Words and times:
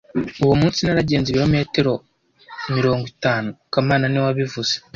Uwo 0.43 0.53
munsi 0.61 0.79
naragenze 0.81 1.27
ibirometero 1.29 1.93
mirongo 2.75 3.05
itanu 3.13 3.49
kamana 3.71 4.05
niwe 4.07 4.25
wabivuze 4.29 4.73